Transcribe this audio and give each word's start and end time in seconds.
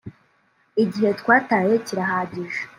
igihe 0.83 1.09
twataye 1.19 1.73
kirahagije 1.85 2.61